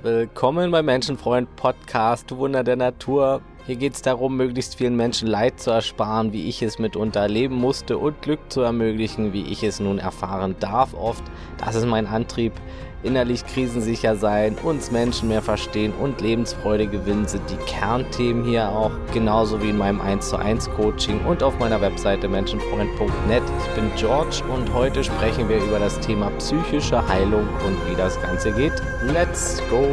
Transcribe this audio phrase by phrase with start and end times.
[0.00, 3.42] Willkommen beim Menschenfreund Podcast Wunder der Natur.
[3.68, 7.56] Hier geht es darum, möglichst vielen Menschen Leid zu ersparen, wie ich es mitunter erleben
[7.56, 11.22] musste und Glück zu ermöglichen, wie ich es nun erfahren darf oft.
[11.58, 12.54] Das ist mein Antrieb
[13.02, 18.90] innerlich krisensicher sein, uns Menschen mehr verstehen und Lebensfreude gewinnen sind die Kernthemen hier auch,
[19.12, 23.42] genauso wie in meinem 1 zu 1 Coaching und auf meiner Webseite menschenfreund.net.
[23.66, 28.18] Ich bin George und heute sprechen wir über das Thema psychische Heilung und wie das
[28.22, 28.82] Ganze geht.
[29.02, 29.84] Let's go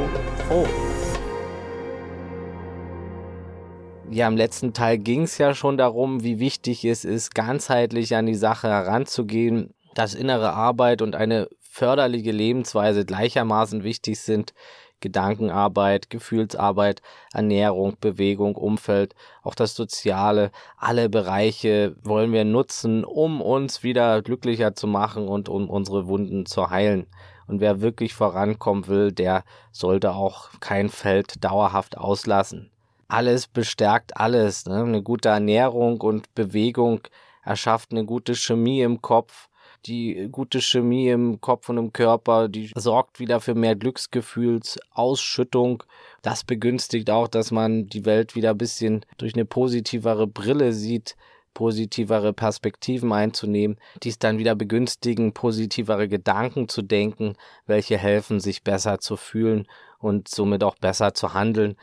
[0.49, 0.94] home!
[4.11, 8.27] Ja, im letzten Teil ging es ja schon darum, wie wichtig es ist, ganzheitlich an
[8.27, 14.53] die Sache heranzugehen, dass innere Arbeit und eine förderliche Lebensweise gleichermaßen wichtig sind.
[15.01, 17.01] Gedankenarbeit, Gefühlsarbeit,
[17.33, 19.13] Ernährung, Bewegung, Umfeld,
[19.43, 25.49] auch das Soziale, alle Bereiche wollen wir nutzen, um uns wieder glücklicher zu machen und
[25.49, 27.07] um unsere Wunden zu heilen.
[27.47, 32.71] Und wer wirklich vorankommen will, der sollte auch kein Feld dauerhaft auslassen.
[33.07, 34.65] Alles bestärkt alles.
[34.65, 34.83] Ne?
[34.83, 37.01] Eine gute Ernährung und Bewegung
[37.43, 39.49] erschafft eine gute Chemie im Kopf
[39.85, 45.83] die gute Chemie im Kopf und im Körper, die sorgt wieder für mehr Glücksgefühlsausschüttung.
[46.21, 51.15] Das begünstigt auch, dass man die Welt wieder ein bisschen durch eine positivere Brille sieht,
[51.53, 58.99] positivere Perspektiven einzunehmen, dies dann wieder begünstigen, positivere Gedanken zu denken, welche helfen, sich besser
[58.99, 59.67] zu fühlen
[59.99, 61.77] und somit auch besser zu handeln,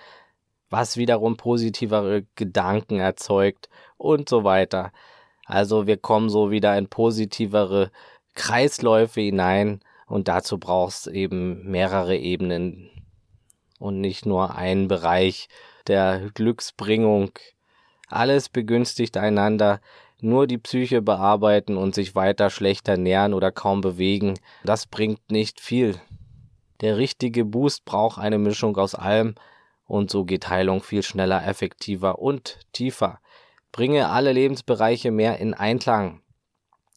[0.72, 4.90] was wiederum positivere Gedanken erzeugt und so weiter.
[5.44, 7.90] Also wir kommen so wieder in positivere
[8.34, 12.90] Kreisläufe hinein und dazu brauchst eben mehrere Ebenen
[13.78, 15.48] und nicht nur einen Bereich
[15.88, 17.32] der Glücksbringung.
[18.08, 19.80] Alles begünstigt einander,
[20.20, 25.60] nur die Psyche bearbeiten und sich weiter schlechter nähren oder kaum bewegen, das bringt nicht
[25.60, 26.00] viel.
[26.80, 29.34] Der richtige Boost braucht eine Mischung aus allem
[29.92, 33.20] und so geht Heilung viel schneller, effektiver und tiefer
[33.72, 36.22] bringe alle Lebensbereiche mehr in Einklang.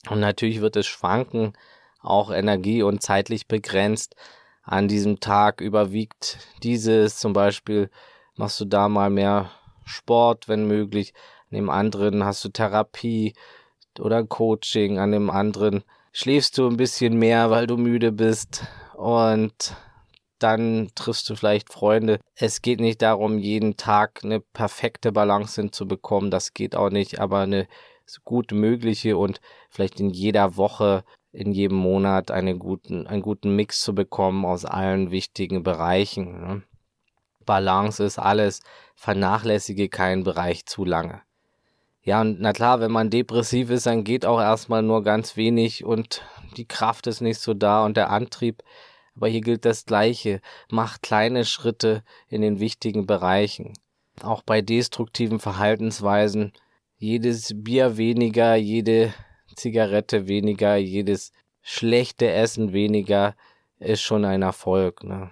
[0.10, 1.52] Und natürlich wird es schwanken,
[2.00, 4.16] auch energie- und zeitlich begrenzt.
[4.64, 7.90] An diesem Tag überwiegt dieses, zum Beispiel
[8.38, 9.52] machst du da mal mehr
[9.84, 11.14] Sport, wenn möglich.
[11.52, 13.34] An dem anderen hast du Therapie
[14.00, 15.00] oder Coaching.
[15.00, 18.64] An dem anderen schläfst du ein bisschen mehr, weil du müde bist.
[18.96, 19.76] Und
[20.46, 22.20] dann triffst du vielleicht Freunde.
[22.36, 26.30] Es geht nicht darum, jeden Tag eine perfekte Balance hinzubekommen.
[26.30, 27.68] Das geht auch nicht, aber eine
[28.26, 29.42] gut mögliche und
[29.72, 34.66] vielleicht in jeder Woche, in jedem Monat einen guten, einen guten Mix zu bekommen aus
[34.66, 36.40] allen wichtigen Bereichen.
[36.40, 36.62] Ne?
[37.48, 38.62] Balance ist alles.
[38.94, 41.24] Vernachlässige keinen Bereich zu lange.
[42.04, 45.84] Ja, und na klar, wenn man depressiv ist, dann geht auch erstmal nur ganz wenig
[45.84, 46.22] und
[46.56, 48.62] die Kraft ist nicht so da und der Antrieb
[49.16, 50.42] aber hier gilt das Gleiche.
[50.70, 53.74] Macht kleine Schritte in den wichtigen Bereichen.
[54.22, 56.54] Auch bei destruktiven Verhaltensweisen.
[56.98, 59.14] Jedes Bier weniger, jede
[59.56, 61.32] Zigarette weniger, jedes
[61.62, 63.36] schlechte Essen weniger
[63.80, 65.04] ist schon ein Erfolg.
[65.04, 65.32] Ne?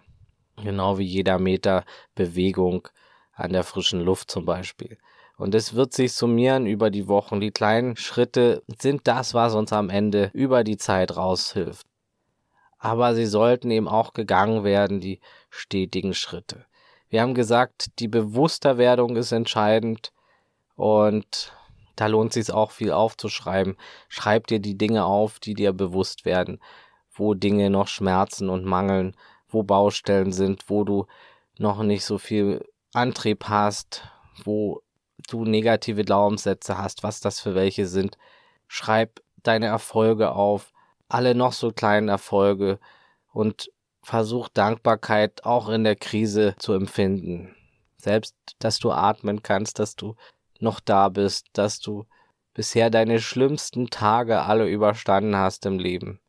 [0.62, 2.88] Genau wie jeder Meter Bewegung
[3.34, 4.98] an der frischen Luft zum Beispiel.
[5.38, 7.42] Und es wird sich summieren über die Wochen.
[7.42, 11.88] Die kleinen Schritte sind das, was uns am Ende über die Zeit raushilft
[12.84, 16.66] aber sie sollten eben auch gegangen werden, die stetigen Schritte.
[17.08, 20.12] Wir haben gesagt, die Bewussterwerdung ist entscheidend
[20.76, 21.54] und
[21.96, 23.78] da lohnt sich auch viel aufzuschreiben.
[24.10, 26.60] Schreib dir die Dinge auf, die dir bewusst werden,
[27.14, 29.16] wo Dinge noch schmerzen und mangeln,
[29.48, 31.06] wo Baustellen sind, wo du
[31.58, 34.10] noch nicht so viel Antrieb hast,
[34.44, 34.82] wo
[35.30, 38.18] du negative Glaubenssätze hast, was das für welche sind.
[38.68, 40.73] Schreib deine Erfolge auf,
[41.14, 42.80] alle noch so kleinen Erfolge
[43.32, 47.56] und versuch Dankbarkeit auch in der Krise zu empfinden.
[47.98, 50.16] Selbst, dass du atmen kannst, dass du
[50.60, 52.06] noch da bist, dass du
[52.54, 56.20] bisher deine schlimmsten Tage alle überstanden hast im Leben.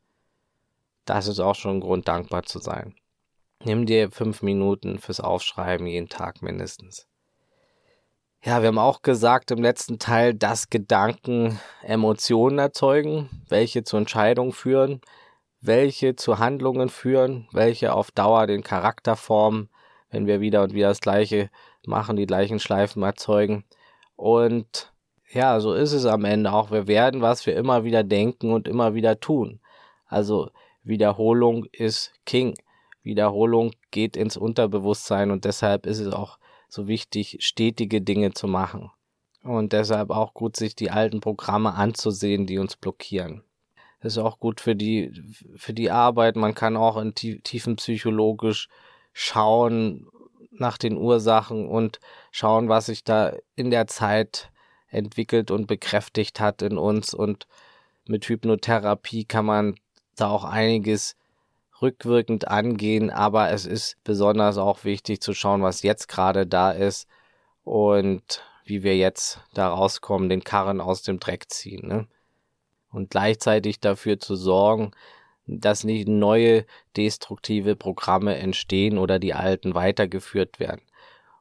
[1.05, 2.94] Das ist auch schon ein Grund, dankbar zu sein.
[3.65, 7.06] Nimm dir fünf Minuten fürs Aufschreiben jeden Tag mindestens.
[8.46, 14.52] Ja, wir haben auch gesagt im letzten Teil, dass Gedanken Emotionen erzeugen, welche zu Entscheidungen
[14.52, 15.00] führen,
[15.62, 19.70] welche zu Handlungen führen, welche auf Dauer den Charakter formen,
[20.11, 21.49] wenn wir wieder und wieder das Gleiche
[21.87, 23.64] machen, die gleichen Schleifen erzeugen.
[24.14, 24.93] Und
[25.32, 26.70] ja, so ist es am Ende auch.
[26.70, 29.58] Wir werden, was wir immer wieder denken und immer wieder tun.
[30.05, 30.50] Also
[30.82, 32.58] Wiederholung ist King.
[33.02, 36.37] Wiederholung geht ins Unterbewusstsein und deshalb ist es auch
[36.75, 38.91] so wichtig, stetige Dinge zu machen.
[39.43, 43.44] Und deshalb auch gut, sich die alten Programme anzusehen, die uns blockieren.
[44.00, 45.12] Das ist auch gut für die,
[45.56, 46.37] für die Arbeit.
[46.37, 48.69] Man kann auch in tiefenpsychologisch
[49.12, 50.09] schauen
[50.50, 52.00] nach den Ursachen und
[52.31, 54.50] schauen, was sich da in der Zeit
[54.88, 57.15] entwickelt und bekräftigt hat in uns.
[57.15, 57.47] Und
[58.06, 59.76] mit Hypnotherapie kann man
[60.17, 61.17] da auch einiges
[61.85, 67.07] rückwirkend angehen, aber es ist besonders auch wichtig zu schauen, was jetzt gerade da ist
[67.63, 71.87] und wie wir jetzt da rauskommen, den Karren aus dem Dreck ziehen.
[71.87, 72.09] Ne?
[72.91, 74.93] Und gleichzeitig dafür zu sorgen,
[75.47, 76.65] dass nicht neue
[76.97, 80.81] destruktive Programme entstehen oder die alten weitergeführt werden.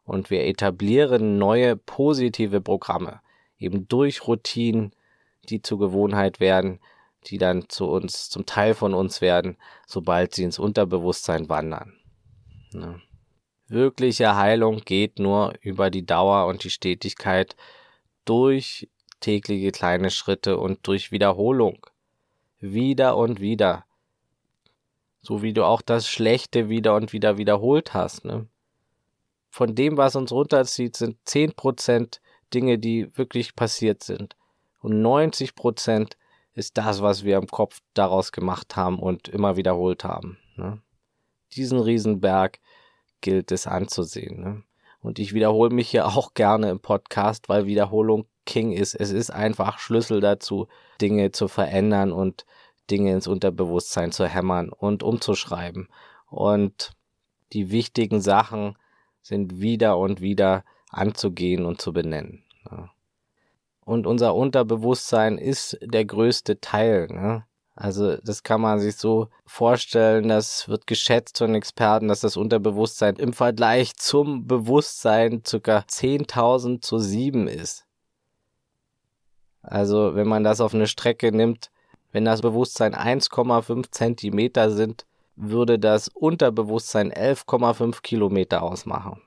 [0.04, 3.22] Und wir etablieren neue positive Programme,
[3.58, 4.92] eben durch Routinen,
[5.48, 6.80] die zur Gewohnheit werden,
[7.24, 11.94] die dann zu uns, zum Teil von uns werden, sobald sie ins Unterbewusstsein wandern.
[12.74, 13.02] Ne?
[13.68, 17.56] Wirkliche Heilung geht nur über die Dauer und die Stetigkeit
[18.26, 18.90] durch
[19.20, 21.86] tägliche kleine Schritte und durch Wiederholung.
[22.60, 23.86] Wieder und wieder.
[25.22, 28.26] So wie du auch das Schlechte wieder und wieder wiederholt hast.
[28.26, 28.48] Ne?
[29.50, 32.20] Von dem, was uns runterzieht, sind 10%
[32.54, 34.36] Dinge, die wirklich passiert sind.
[34.82, 36.14] Und 90%
[36.56, 40.38] ist das, was wir im Kopf daraus gemacht haben und immer wiederholt haben.
[40.56, 40.82] Ne?
[41.54, 42.60] Diesen Riesenberg
[43.22, 44.42] gilt es anzusehen.
[44.42, 44.64] Ne?
[45.02, 48.94] Und ich wiederhole mich hier auch gerne im Podcast, weil Wiederholung King ist.
[48.94, 50.68] Es ist einfach Schlüssel dazu,
[51.02, 52.46] Dinge zu verändern und
[52.92, 55.88] Dinge ins Unterbewusstsein zu hämmern und umzuschreiben.
[56.30, 56.92] Und
[57.54, 58.78] die wichtigen Sachen
[59.22, 62.44] sind wieder und wieder anzugehen und zu benennen.
[62.70, 62.90] Ne?
[63.86, 67.08] Und unser Unterbewusstsein ist der größte Teil.
[67.08, 67.46] Ne?
[67.76, 73.16] Also das kann man sich so vorstellen, das wird geschätzt von Experten, dass das Unterbewusstsein
[73.16, 75.80] im Vergleich zum Bewusstsein ca.
[75.80, 77.86] 10.000 zu 7 ist.
[79.62, 81.72] Also wenn man das auf eine Strecke nimmt,
[82.12, 89.22] wenn das Bewusstsein 1,5 Zentimeter sind, würde das Unterbewusstsein 11,5 Kilometer ausmachen.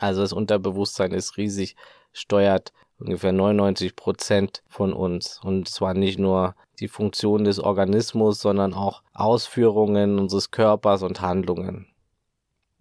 [0.00, 1.76] Also das Unterbewusstsein ist riesig,
[2.12, 5.40] steuert ungefähr 99 Prozent von uns.
[5.42, 11.86] Und zwar nicht nur die Funktion des Organismus, sondern auch Ausführungen unseres Körpers und Handlungen.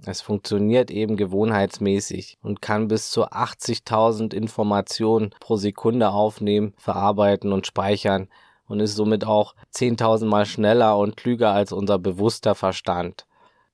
[0.05, 7.65] Es funktioniert eben gewohnheitsmäßig und kann bis zu 80.000 Informationen pro Sekunde aufnehmen, verarbeiten und
[7.65, 8.27] speichern
[8.67, 13.25] und ist somit auch 10.000 Mal schneller und klüger als unser bewusster Verstand.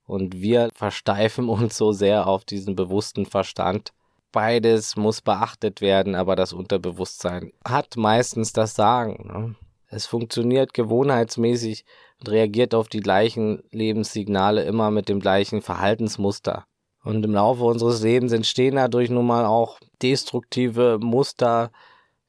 [0.06, 3.92] Und wir versteifen uns so sehr auf diesen bewussten Verstand,
[4.34, 9.28] beides muss beachtet werden, aber das Unterbewusstsein hat meistens das Sagen.
[9.28, 9.56] Ne?
[9.88, 11.86] Es funktioniert gewohnheitsmäßig
[12.20, 16.66] und reagiert auf die gleichen Lebenssignale immer mit dem gleichen Verhaltensmuster.
[17.04, 21.72] Und im Laufe unseres Lebens entstehen dadurch nun mal auch destruktive Muster,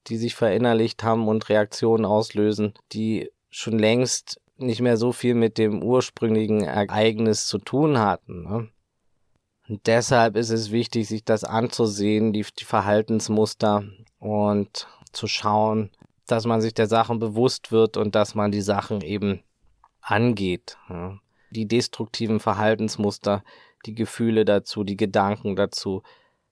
[0.08, 5.58] die sich verinnerlicht haben und Reaktionen auslösen, die schon längst nicht mehr so viel mit
[5.58, 8.42] dem ursprünglichen Ereignis zu tun hatten.
[8.42, 8.68] Ne?
[9.68, 13.84] Und deshalb ist es wichtig, sich das anzusehen, die, die Verhaltensmuster
[14.18, 15.90] und zu schauen,
[16.26, 19.42] dass man sich der Sachen bewusst wird und dass man die Sachen eben
[20.00, 20.76] angeht.
[20.88, 21.18] Ja.
[21.50, 23.42] Die destruktiven Verhaltensmuster,
[23.86, 26.02] die Gefühle dazu, die Gedanken dazu,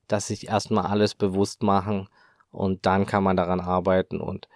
[0.08, 2.08] dass sich erstmal alles bewusst machen
[2.50, 4.48] und dann kann man daran arbeiten und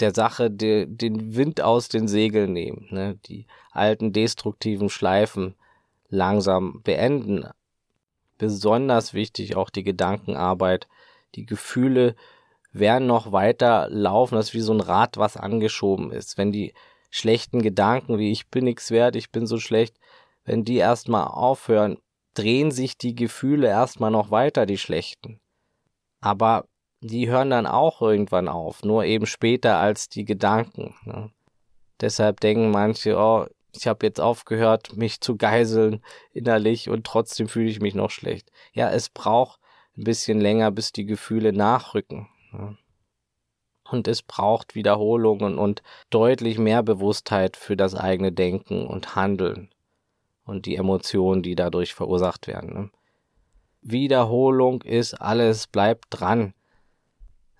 [0.00, 3.18] der Sache de, den Wind aus den Segeln nehmen, ne?
[3.26, 5.54] die alten destruktiven Schleifen
[6.08, 7.46] langsam beenden,
[8.38, 10.88] besonders wichtig auch die Gedankenarbeit.
[11.34, 12.14] Die Gefühle
[12.72, 14.34] werden noch weiter laufen.
[14.34, 16.36] Das ist wie so ein Rad, was angeschoben ist.
[16.36, 16.74] Wenn die
[17.10, 19.96] schlechten Gedanken, wie ich bin nichts wert, ich bin so schlecht,
[20.44, 21.98] wenn die erstmal aufhören,
[22.34, 25.40] drehen sich die Gefühle erstmal noch weiter, die schlechten.
[26.20, 26.66] Aber
[27.00, 30.94] die hören dann auch irgendwann auf, nur eben später als die Gedanken.
[31.04, 31.30] Ne?
[32.00, 36.02] Deshalb denken manche, oh, ich habe jetzt aufgehört, mich zu geiseln
[36.32, 38.50] innerlich und trotzdem fühle ich mich noch schlecht.
[38.72, 39.60] Ja, es braucht
[39.96, 42.28] ein bisschen länger, bis die Gefühle nachrücken.
[43.90, 49.70] Und es braucht Wiederholungen und deutlich mehr Bewusstheit für das eigene Denken und Handeln
[50.44, 52.72] und die Emotionen, die dadurch verursacht werden.
[52.72, 52.90] Ne?
[53.82, 56.54] Wiederholung ist alles, bleibt dran.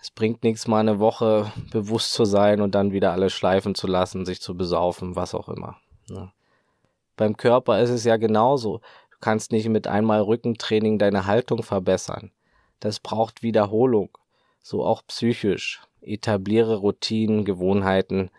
[0.01, 3.87] Es bringt nichts, mal eine Woche bewusst zu sein und dann wieder alles schleifen zu
[3.87, 5.79] lassen, sich zu besaufen, was auch immer.
[6.09, 6.33] Ne?
[7.17, 8.81] Beim Körper ist es ja genauso.
[9.11, 12.33] Du kannst nicht mit einmal Rückentraining deine Haltung verbessern.
[12.81, 14.11] Das braucht Wiederholung.
[14.63, 15.83] So auch psychisch.
[16.01, 18.31] Etabliere Routinen, Gewohnheiten.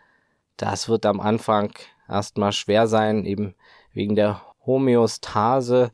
[0.58, 1.74] Das wird am Anfang
[2.08, 3.56] erstmal schwer sein, eben
[3.94, 5.92] wegen der Homöostase.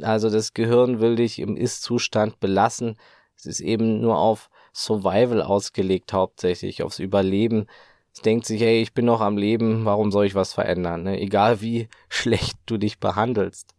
[0.00, 2.96] Also das Gehirn will dich im Ist-Zustand belassen.
[3.36, 7.66] Es ist eben nur auf Survival ausgelegt, hauptsächlich aufs Überleben.
[8.12, 11.04] Es denkt sich, hey, ich bin noch am Leben, warum soll ich was verändern?
[11.04, 11.20] Ne?
[11.20, 13.74] Egal wie schlecht du dich behandelst.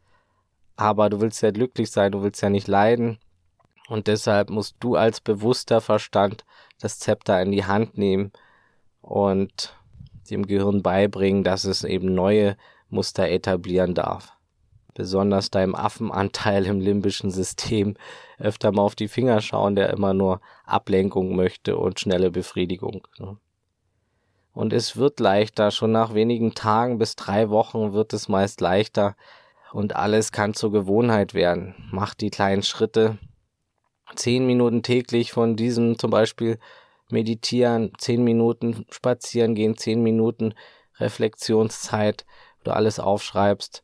[0.77, 3.19] aber du willst ja glücklich sein, du willst ja nicht leiden.
[3.87, 6.45] Und deshalb musst du als bewusster Verstand
[6.79, 8.31] das Zepter in die Hand nehmen
[9.01, 9.75] und
[10.29, 12.55] dem Gehirn beibringen, dass es eben neue
[12.89, 14.33] Muster etablieren darf.
[14.93, 17.95] Besonders deinem Affenanteil im limbischen System
[18.37, 23.07] öfter mal auf die Finger schauen, der immer nur Ablenkung möchte und schnelle Befriedigung.
[23.17, 23.37] Ne?
[24.53, 29.15] Und es wird leichter, schon nach wenigen Tagen bis drei Wochen wird es meist leichter.
[29.71, 31.75] Und alles kann zur Gewohnheit werden.
[31.91, 33.17] Mach die kleinen Schritte,
[34.15, 36.59] zehn Minuten täglich von diesem zum Beispiel
[37.09, 40.53] meditieren, zehn Minuten spazieren gehen, zehn Minuten
[40.97, 42.25] Reflexionszeit,
[42.59, 43.83] wo du alles aufschreibst,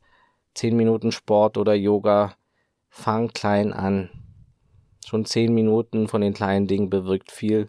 [0.54, 2.34] zehn Minuten Sport oder Yoga,
[2.88, 4.10] fang klein an.
[5.06, 7.68] Schon zehn Minuten von den kleinen Dingen bewirkt viel.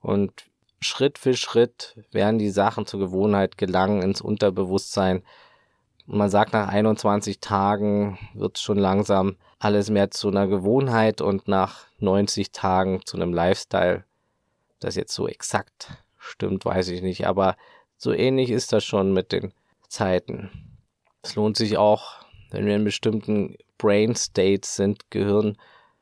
[0.00, 0.49] Und
[0.80, 5.22] Schritt für Schritt werden die Sachen zur Gewohnheit gelangen ins Unterbewusstsein.
[6.06, 11.84] man sagt, nach 21 Tagen wird schon langsam alles mehr zu einer Gewohnheit und nach
[11.98, 14.04] 90 Tagen zu einem Lifestyle.
[14.80, 17.56] Das jetzt so exakt stimmt, weiß ich nicht, aber
[17.96, 19.52] so ähnlich ist das schon mit den
[19.88, 20.50] Zeiten.
[21.22, 25.58] Es lohnt sich auch, wenn wir in bestimmten Brain States sind, Gehirn,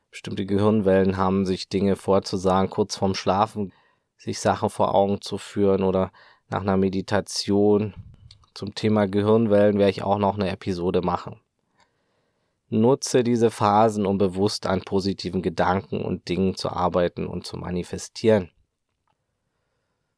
[0.09, 3.73] bestimmte Gehirnwellen haben, sich Dinge vorzusagen, kurz vorm Schlafen,
[4.19, 6.11] sich Sachen vor Augen zu führen oder
[6.49, 7.95] nach einer Meditation.
[8.53, 11.39] Zum Thema Gehirnwellen werde ich auch noch eine Episode machen.
[12.69, 18.51] Nutze diese Phasen, um bewusst an positiven Gedanken und Dingen zu arbeiten und zu manifestieren.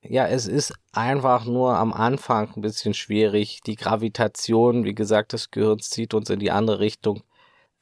[0.02, 3.62] Ja, es ist einfach nur am Anfang ein bisschen schwierig.
[3.62, 7.22] Die Gravitation, wie gesagt, des Gehirns zieht uns in die andere Richtung.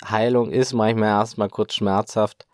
[0.03, 2.45] Heilung ist manchmal erstmal kurz schmerzhaft,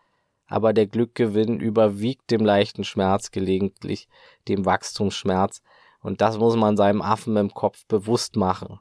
[0.47, 4.07] aber der Glückgewinn überwiegt dem leichten Schmerz gelegentlich,
[4.47, 5.61] dem Wachstumsschmerz.
[6.01, 8.79] Und das muss man seinem Affen im Kopf bewusst machen.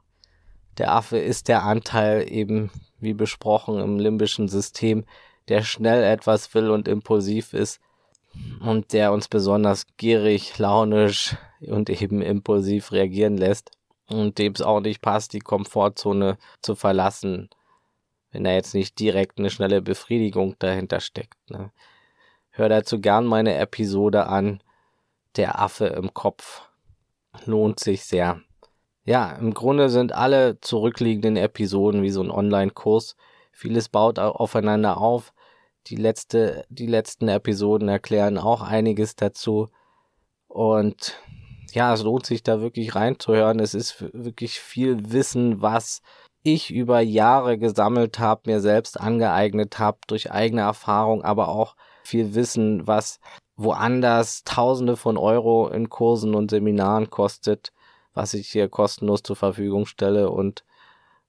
[0.77, 2.69] Der Affe ist der Anteil eben
[2.99, 5.05] wie besprochen im limbischen System,
[5.47, 7.79] der schnell etwas will und impulsiv ist
[8.59, 13.71] und der uns besonders gierig, launisch und eben impulsiv reagieren lässt
[14.07, 17.49] und dem es auch nicht passt, die Komfortzone zu verlassen,
[18.35, 21.49] wenn da jetzt nicht direkt eine schnelle Befriedigung dahinter steckt.
[21.49, 21.71] Ne?
[22.51, 24.61] Hör dazu gern meine Episode an,
[25.37, 26.67] der Affe im Kopf.
[27.45, 28.41] Lohnt sich sehr.
[29.05, 33.15] Ja, im Grunde sind alle zurückliegenden Episoden wie so ein Online-Kurs.
[33.53, 35.33] Vieles baut aufeinander auf.
[35.87, 39.69] Die letzte, die letzten Episoden erklären auch einiges dazu.
[40.49, 41.17] Und
[41.71, 43.61] ja, es lohnt sich da wirklich reinzuhören.
[43.61, 46.01] Es ist wirklich viel Wissen, was
[46.45, 52.35] ich über Jahre gesammelt habe, mir selbst angeeignet habe durch eigene Erfahrung, aber auch viel
[52.35, 53.19] Wissen, was
[53.57, 57.73] woanders Tausende von Euro in Kursen und Seminaren kostet
[58.15, 60.65] was ich hier kostenlos zur Verfügung stelle und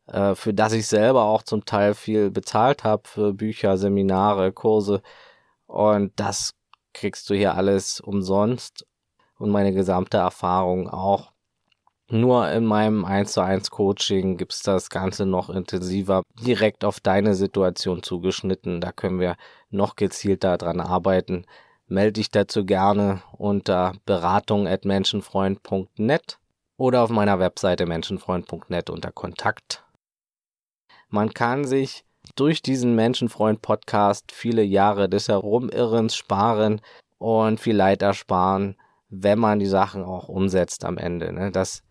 [0.06, 5.02] äh, für das ich selber auch zum Teil viel bezahlt habe für Bücher, Seminare, Kurse.
[5.66, 6.54] Und das
[6.94, 8.86] kriegst du hier alles umsonst
[9.38, 11.32] und meine gesamte Erfahrung auch.
[12.08, 17.34] Nur in meinem 1 zu 1 Coaching gibt's das Ganze noch intensiver, direkt auf deine
[17.34, 18.80] Situation zugeschnitten.
[18.80, 19.36] Da können wir
[19.70, 21.46] noch gezielter dran arbeiten.
[21.88, 26.38] Melde dich dazu gerne unter beratung at menschenfreund.net
[26.76, 29.84] oder auf meiner Webseite menschenfreund.net unter Kontakt.
[31.08, 32.04] Man kann sich
[32.36, 36.80] durch diesen Menschenfreund-Podcast viele Jahre des Herumirrens sparen
[37.18, 38.76] und viel Leid ersparen,
[39.08, 41.32] wenn man die Sachen auch umsetzt am Ende.
[41.32, 41.50] Ne?
[41.50, 41.82] Das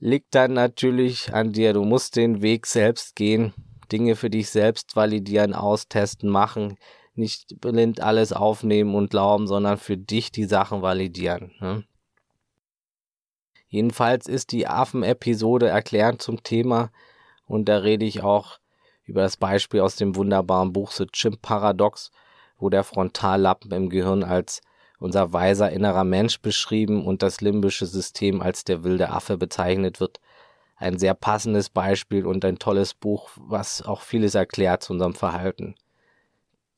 [0.00, 1.72] liegt dann natürlich an dir.
[1.72, 3.52] Du musst den Weg selbst gehen,
[3.92, 6.76] Dinge für dich selbst validieren, austesten, machen,
[7.14, 11.52] nicht blind alles aufnehmen und glauben, sondern für dich die Sachen validieren.
[11.60, 11.84] Ne?
[13.68, 16.90] Jedenfalls ist die Affen-Episode erklärend zum Thema
[17.46, 18.58] und da rede ich auch
[19.04, 22.10] über das Beispiel aus dem wunderbaren Buch The Chimp Paradox,
[22.58, 24.60] wo der Frontallappen im Gehirn als
[25.00, 30.20] unser weiser innerer Mensch beschrieben und das limbische System als der wilde Affe bezeichnet wird.
[30.76, 35.74] Ein sehr passendes Beispiel und ein tolles Buch, was auch vieles erklärt zu unserem Verhalten.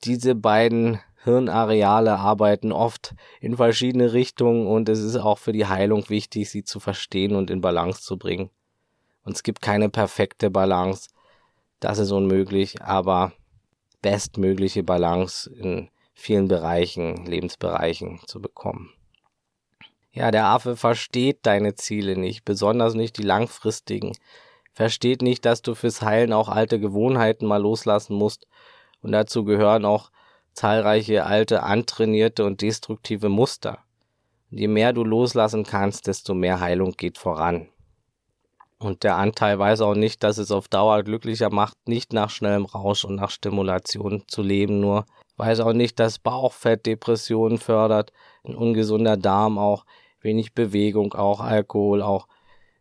[0.05, 6.09] Diese beiden Hirnareale arbeiten oft in verschiedene Richtungen und es ist auch für die Heilung
[6.09, 8.51] wichtig, sie zu verstehen und in Balance zu bringen.
[9.25, 11.11] Und es gibt keine perfekte Balance.
[11.79, 13.33] Das ist unmöglich, aber
[14.01, 18.91] bestmögliche Balance in vielen Bereichen, Lebensbereichen zu bekommen.
[20.13, 24.13] Ja, der Affe versteht deine Ziele nicht, besonders nicht die langfristigen.
[24.75, 28.47] Versteht nicht, dass du fürs Heilen auch alte Gewohnheiten mal loslassen musst.
[29.01, 30.11] Und dazu gehören auch
[30.53, 33.79] zahlreiche alte, antrainierte und destruktive Muster.
[34.51, 37.69] Und je mehr du loslassen kannst, desto mehr Heilung geht voran.
[38.79, 42.65] Und der Anteil weiß auch nicht, dass es auf Dauer glücklicher macht, nicht nach schnellem
[42.65, 48.13] Rausch und nach Stimulation zu leben, nur weiß auch nicht, dass Bauchfett Depressionen fördert,
[48.45, 49.85] ein ungesunder Darm auch,
[50.21, 52.29] wenig Bewegung auch, Alkohol auch,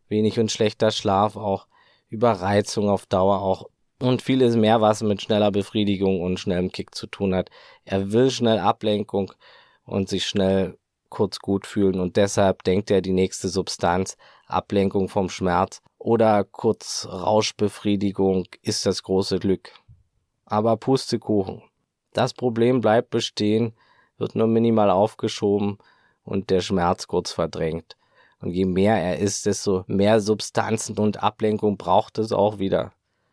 [0.08, 1.66] wenig und schlechter Schlaf auch,
[2.08, 3.68] Überreizung auf Dauer auch
[4.00, 7.50] und vieles mehr, was mit schneller Befriedigung und schnellem Kick zu tun hat.
[7.84, 9.32] Er will schnell Ablenkung
[9.84, 10.76] und sich schnell
[11.08, 14.16] kurz gut fühlen und deshalb denkt er die nächste Substanz,
[14.46, 19.72] Ablenkung vom Schmerz oder kurz Rauschbefriedigung ist das große Glück.
[20.46, 21.62] Aber Pustekuchen.
[22.12, 23.74] Das Problem bleibt bestehen,
[24.18, 25.78] wird nur minimal aufgeschoben
[26.24, 27.96] und der Schmerz kurz verdrängt.
[28.40, 32.92] Und je mehr er ist, desto mehr Substanzen und Ablenkung braucht es auch wieder.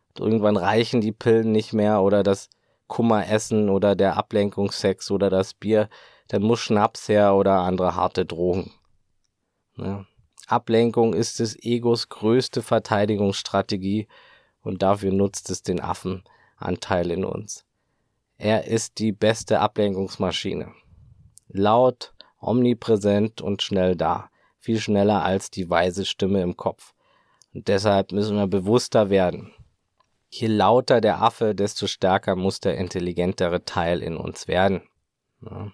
[0.10, 2.50] Und irgendwann reichen die Pillen nicht mehr oder das
[2.88, 5.90] Kummeressen oder der Ablenkungssex oder das Bier,
[6.28, 8.72] dann muss Schnaps her oder andere harte Drogen.
[9.78, 10.06] Ja.
[10.48, 14.08] Ablenkung ist des Egos größte Verteidigungsstrategie
[14.62, 17.66] und dafür nutzt es den Affenanteil in uns.
[18.40, 20.72] Er ist die beste Ablenkungsmaschine.
[21.50, 24.30] Laut, omnipräsent und schnell da.
[24.60, 26.94] Viel schneller als die weise Stimme im Kopf.
[27.54, 29.52] Und deshalb müssen wir bewusster werden.
[30.30, 34.84] Je lauter der Affe, desto stärker muss der intelligentere Teil in uns werden.
[35.42, 35.74] Ja,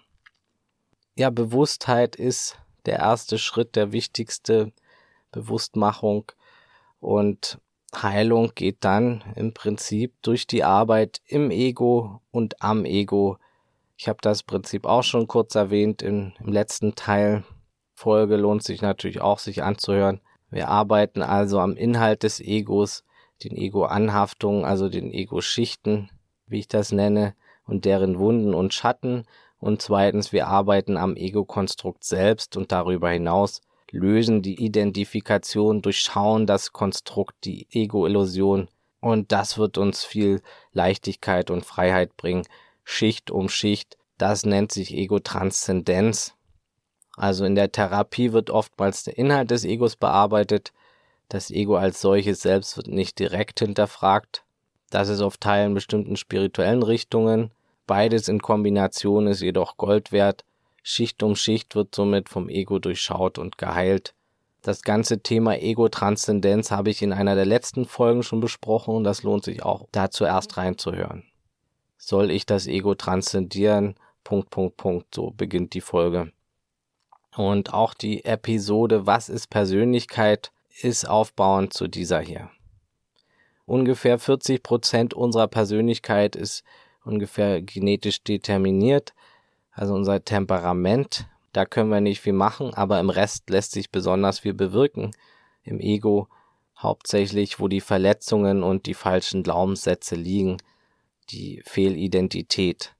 [1.14, 4.72] ja Bewusstheit ist der erste Schritt, der wichtigste
[5.30, 6.32] Bewusstmachung
[6.98, 7.60] und
[7.94, 13.38] Heilung geht dann im Prinzip durch die Arbeit im Ego und am Ego.
[13.96, 17.44] Ich habe das Prinzip auch schon kurz erwähnt in, im letzten Teil.
[17.94, 20.20] Folge lohnt sich natürlich auch, sich anzuhören.
[20.50, 23.04] Wir arbeiten also am Inhalt des Egos,
[23.42, 26.10] den Ego-Anhaftungen, also den Ego-Schichten,
[26.46, 29.24] wie ich das nenne, und deren Wunden und Schatten
[29.58, 36.72] und zweitens, wir arbeiten am Ego-Konstrukt selbst und darüber hinaus lösen die Identifikation, durchschauen das
[36.72, 38.68] Konstrukt, die Ego-Illusion
[39.00, 42.46] und das wird uns viel Leichtigkeit und Freiheit bringen,
[42.84, 43.96] Schicht um Schicht.
[44.18, 46.34] Das nennt sich Ego-Transzendenz.
[47.16, 50.72] Also in der Therapie wird oftmals der Inhalt des Egos bearbeitet.
[51.28, 54.44] Das Ego als solches selbst wird nicht direkt hinterfragt.
[54.90, 57.50] Das ist auf Teilen bestimmten spirituellen Richtungen.
[57.86, 60.44] Beides in Kombination ist jedoch Gold wert.
[60.88, 64.14] Schicht um Schicht wird somit vom Ego durchschaut und geheilt.
[64.62, 69.24] Das ganze Thema Ego-Transzendenz habe ich in einer der letzten Folgen schon besprochen und das
[69.24, 71.24] lohnt sich auch, da zuerst reinzuhören.
[71.98, 73.96] Soll ich das Ego transzendieren?
[74.22, 75.12] Punkt, Punkt, Punkt.
[75.12, 76.30] So beginnt die Folge.
[77.36, 82.48] Und auch die Episode Was ist Persönlichkeit ist aufbauend zu dieser hier.
[83.64, 86.62] Ungefähr 40 Prozent unserer Persönlichkeit ist
[87.04, 89.14] ungefähr genetisch determiniert,
[89.76, 91.28] also unser Temperament.
[91.52, 95.12] Da können wir nicht viel machen, aber im Rest lässt sich besonders viel bewirken.
[95.62, 96.28] Im Ego
[96.78, 100.56] hauptsächlich, wo die Verletzungen und die falschen Glaubenssätze liegen,
[101.30, 102.94] die Fehlidentität.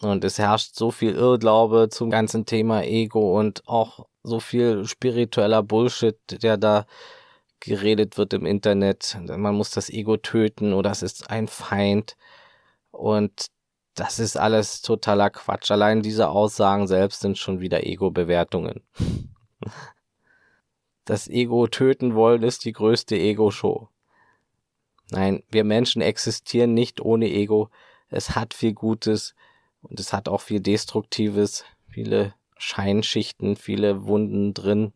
[0.00, 5.62] Und es herrscht so viel Irrglaube zum ganzen Thema Ego und auch so viel spiritueller
[5.62, 6.86] Bullshit, der da
[7.60, 9.18] geredet wird im Internet.
[9.26, 12.16] Man muss das Ego töten oder es ist ein Feind.
[12.90, 13.48] Und
[13.98, 15.70] das ist alles totaler Quatsch.
[15.70, 18.82] Allein diese Aussagen selbst sind schon wieder Ego-Bewertungen.
[21.04, 23.88] Das Ego töten wollen ist die größte Ego-Show.
[25.10, 27.70] Nein, wir Menschen existieren nicht ohne Ego.
[28.10, 29.34] Es hat viel Gutes
[29.80, 34.92] und es hat auch viel Destruktives, viele Scheinschichten, viele Wunden drin,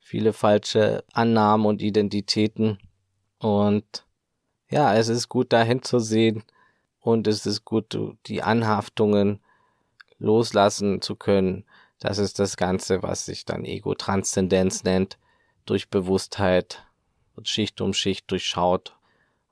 [0.00, 2.78] viele falsche Annahmen und Identitäten.
[3.38, 4.06] Und
[4.70, 6.44] ja, es ist gut dahin zu sehen,
[7.02, 9.40] und es ist gut, die Anhaftungen
[10.18, 11.64] loslassen zu können.
[11.98, 15.18] Das ist das Ganze, was sich dann Ego-Transzendenz nennt,
[15.66, 16.84] durch Bewusstheit,
[17.34, 18.96] wird Schicht um Schicht durchschaut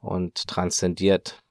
[0.01, 1.43] und transzendiert.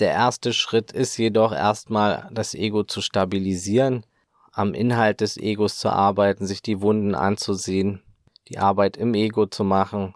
[0.00, 4.04] Der erste Schritt ist jedoch erstmal das Ego zu stabilisieren,
[4.50, 8.02] am Inhalt des Egos zu arbeiten, sich die Wunden anzusehen,
[8.48, 10.14] die Arbeit im Ego zu machen.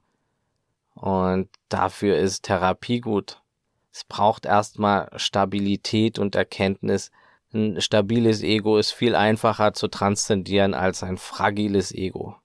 [0.95, 3.41] Und dafür ist Therapie gut.
[3.97, 7.11] Es braucht erstmal Stabilität und Erkenntnis.
[7.55, 12.37] Ein stabiles Ego ist viel einfacher zu transzendieren als ein fragiles Ego.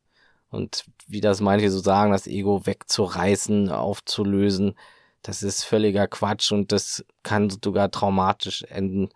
[0.49, 4.75] Und wie das manche so sagen, das Ego wegzureißen, aufzulösen,
[5.23, 9.09] das ist völliger Quatsch und das kann sogar traumatisch enden,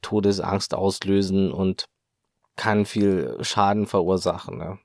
[0.00, 1.86] Todesangst auslösen und
[2.54, 4.58] kann viel Schaden verursachen.
[4.58, 4.78] Ne?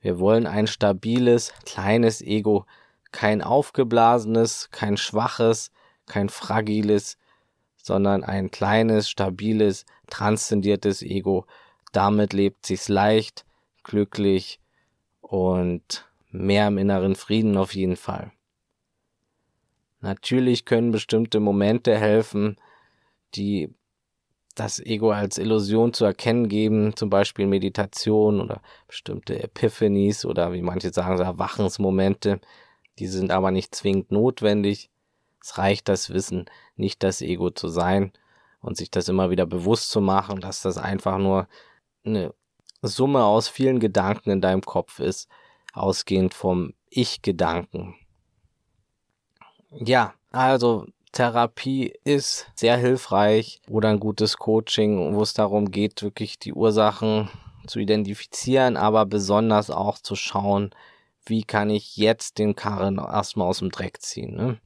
[0.00, 2.66] Wir wollen ein stabiles, kleines Ego,
[3.10, 5.72] kein aufgeblasenes, kein schwaches,
[6.08, 7.18] kein fragiles,
[7.76, 11.46] sondern ein kleines, stabiles, transzendiertes Ego.
[11.92, 13.44] Damit lebt sich's leicht,
[13.82, 14.60] glücklich
[15.20, 18.32] und mehr im inneren Frieden auf jeden Fall.
[20.00, 22.56] Natürlich können bestimmte Momente helfen,
[23.34, 23.74] die
[24.54, 30.62] das Ego als Illusion zu erkennen geben, zum Beispiel Meditation oder bestimmte Epiphanies oder wie
[30.62, 32.40] manche sagen, Erwachensmomente.
[32.98, 34.90] Die sind aber nicht zwingend notwendig.
[35.42, 36.46] Es reicht das Wissen,
[36.76, 38.12] nicht das Ego zu sein
[38.60, 41.48] und sich das immer wieder bewusst zu machen, dass das einfach nur
[42.04, 42.34] eine
[42.82, 45.28] Summe aus vielen Gedanken in deinem Kopf ist,
[45.72, 47.94] ausgehend vom Ich-Gedanken.
[49.70, 56.38] Ja, also Therapie ist sehr hilfreich oder ein gutes Coaching, wo es darum geht, wirklich
[56.38, 57.30] die Ursachen
[57.66, 60.70] zu identifizieren, aber besonders auch zu schauen,
[61.26, 64.60] wie kann ich jetzt den Karren erstmal aus dem Dreck ziehen, ne?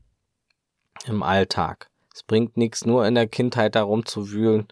[1.07, 1.89] Im Alltag.
[2.15, 4.69] Es bringt nichts, nur in der Kindheit darum zu wühlen.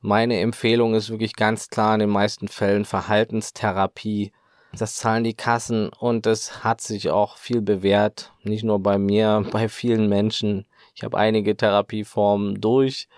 [0.00, 4.32] Meine Empfehlung ist wirklich ganz klar in den meisten Fällen Verhaltenstherapie
[4.72, 8.32] das zahlen die Kassen und es hat sich auch viel bewährt.
[8.42, 10.66] Nicht nur bei mir, bei vielen Menschen.
[10.94, 13.08] Ich habe einige Therapieformen durch,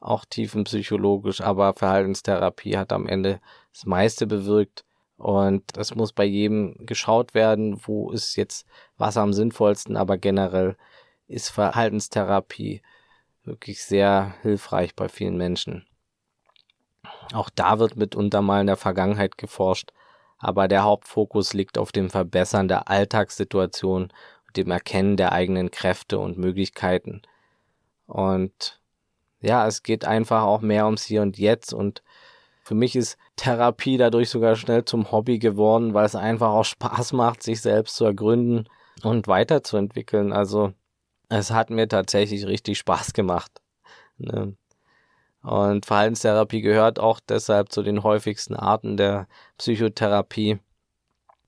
[0.00, 3.40] auch tiefenpsychologisch, aber Verhaltenstherapie hat am Ende
[3.72, 4.84] das meiste bewirkt.
[5.18, 10.76] Und es muss bei jedem geschaut werden, wo ist jetzt was am sinnvollsten, aber generell
[11.32, 12.82] ist Verhaltenstherapie
[13.44, 15.86] wirklich sehr hilfreich bei vielen Menschen.
[17.32, 19.92] Auch da wird mitunter mal in der Vergangenheit geforscht,
[20.38, 24.12] aber der Hauptfokus liegt auf dem Verbessern der Alltagssituation
[24.46, 27.22] und dem Erkennen der eigenen Kräfte und Möglichkeiten.
[28.06, 28.80] Und
[29.40, 32.02] ja, es geht einfach auch mehr ums Hier und Jetzt und
[32.64, 37.12] für mich ist Therapie dadurch sogar schnell zum Hobby geworden, weil es einfach auch Spaß
[37.12, 38.68] macht, sich selbst zu ergründen
[39.02, 40.32] und weiterzuentwickeln.
[40.32, 40.72] Also
[41.38, 43.60] es hat mir tatsächlich richtig Spaß gemacht.
[44.18, 44.56] Ne?
[45.42, 49.26] Und Verhaltenstherapie gehört auch deshalb zu den häufigsten Arten der
[49.58, 50.60] Psychotherapie.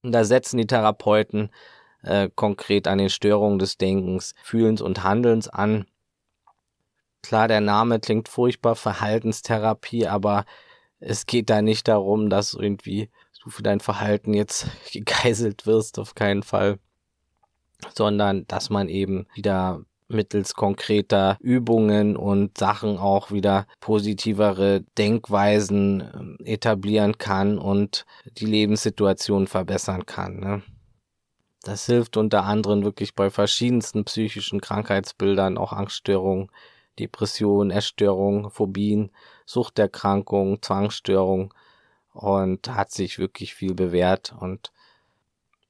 [0.03, 1.51] Und da setzen die Therapeuten
[2.03, 5.87] äh, konkret an den Störungen des Denkens, Fühlens und Handelns an.
[7.23, 10.45] Klar, der Name klingt furchtbar, Verhaltenstherapie, aber
[10.99, 13.11] es geht da nicht darum, dass irgendwie
[13.43, 16.79] du für dein Verhalten jetzt gegeißelt wirst, auf keinen Fall,
[17.95, 26.39] sondern dass man eben wieder mittels konkreter Übungen und Sachen auch wieder positivere Denkweisen ähm,
[26.45, 28.05] etablieren kann und
[28.39, 30.41] die Lebenssituation verbessern kann.
[30.41, 30.63] Ne?
[31.63, 36.51] Das hilft unter anderem wirklich bei verschiedensten psychischen Krankheitsbildern, auch Angststörungen,
[36.99, 39.11] Depressionen, Essstörungen, Phobien,
[39.47, 41.53] Suchterkrankungen, Zwangsstörungen
[42.13, 44.73] und hat sich wirklich viel bewährt und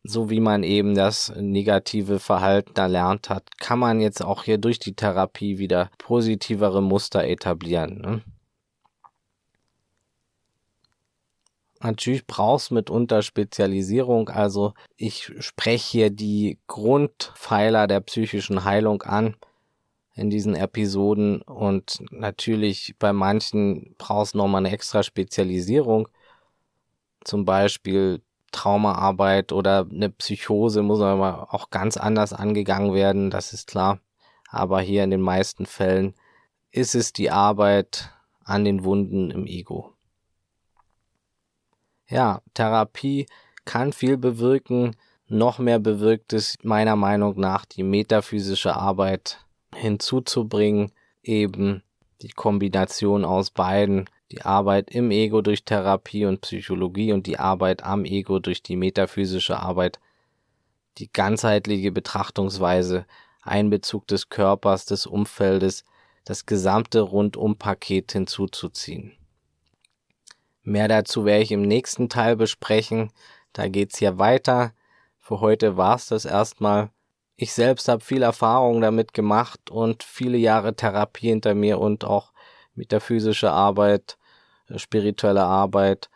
[0.05, 4.79] so wie man eben das negative Verhalten erlernt hat, kann man jetzt auch hier durch
[4.79, 7.99] die Therapie wieder positivere Muster etablieren.
[8.01, 8.23] Ne?
[11.81, 19.37] Natürlich brauchst mitunter Spezialisierung, also ich spreche hier die Grundpfeiler der psychischen Heilung an
[20.15, 26.09] in diesen Episoden und natürlich bei manchen brauchst du nochmal eine extra Spezialisierung.
[27.25, 28.23] Zum Beispiel
[28.55, 33.99] Traumaarbeit oder eine Psychose muss aber auch ganz anders angegangen werden, das ist klar.
[34.49, 36.15] Aber hier in den meisten Fällen
[36.71, 38.11] ist es die Arbeit
[38.45, 39.93] an den Wunden im Ego.
[42.09, 43.27] Ja, Therapie
[43.65, 44.95] kann viel bewirken.
[45.27, 51.83] Noch mehr bewirkt es meiner Meinung nach die metaphysische Arbeit hinzuzubringen, eben
[52.23, 57.85] die Kombination aus beiden die Arbeit im Ego durch Therapie und Psychologie und die Arbeit
[57.85, 60.01] am Ego durch die metaphysische Arbeit,
[60.99, 63.07] die ganzheitliche Betrachtungsweise,
[63.43, 65.85] Einbezug des Körpers, des Umfeldes,
[66.25, 69.13] das gesamte Rundumpaket hinzuzuziehen.
[70.63, 73.13] Mehr dazu werde ich im nächsten Teil besprechen.
[73.53, 74.73] Da geht's hier weiter.
[75.21, 76.91] Für heute war's das erstmal.
[77.37, 82.33] Ich selbst habe viel Erfahrung damit gemacht und viele Jahre Therapie hinter mir und auch
[82.75, 84.17] metaphysische Arbeit
[84.77, 86.11] spirituelle Arbeit.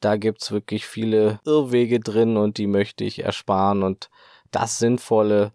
[0.00, 4.10] Da gibt's wirklich viele Irrwege drin und die möchte ich ersparen und
[4.50, 5.52] das Sinnvolle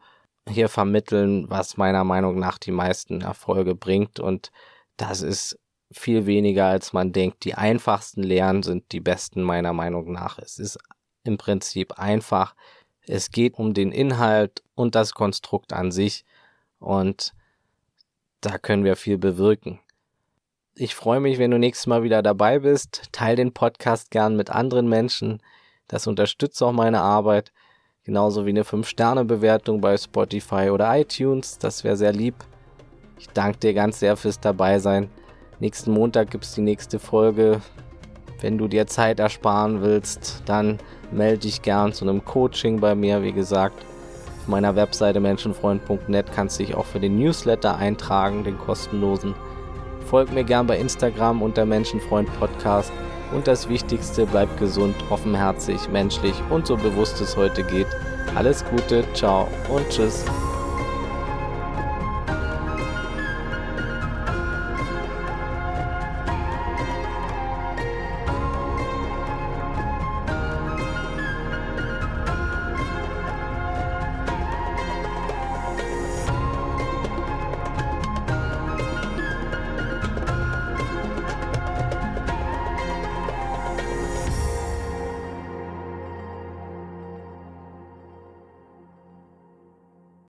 [0.48, 4.52] hier vermitteln, was meiner Meinung nach die meisten Erfolge bringt und
[4.98, 5.60] das ist
[5.92, 7.44] viel weniger als man denkt.
[7.44, 10.38] Die einfachsten Lehren sind die besten meiner Meinung nach.
[10.40, 10.78] Es ist
[11.24, 12.56] im Prinzip einfach.
[13.02, 16.26] Es geht um den Inhalt und das Konstrukt an sich
[16.80, 17.34] und
[18.42, 19.80] da können wir viel bewirken.
[20.78, 23.04] Ich freue mich, wenn du nächstes Mal wieder dabei bist.
[23.14, 25.42] Teil den Podcast gern mit anderen Menschen.
[25.88, 27.54] Das unterstützt auch meine Arbeit.
[28.04, 31.60] Genauso wie eine 5-Sterne-Bewertung bei Spotify oder iTunes.
[31.60, 32.36] Das wäre sehr lieb.
[33.18, 35.10] Ich danke dir ganz sehr fürs Dabeisein.
[35.62, 37.62] Nächsten Montag gibt es die nächste Folge.
[38.42, 43.24] Wenn du dir Zeit ersparen willst, dann melde dich gern zu einem Coaching bei mir.
[43.24, 43.82] Wie gesagt,
[44.42, 49.36] auf meiner Webseite menschenfreund.net kannst du dich auch für den Newsletter eintragen, den kostenlosen.
[50.06, 52.92] Folg mir gern bei Instagram unter Menschenfreund Podcast.
[53.34, 57.88] Und das Wichtigste, bleib gesund, offenherzig, menschlich und so bewusst es heute geht.
[58.36, 60.26] Alles Gute, ciao und tschüss.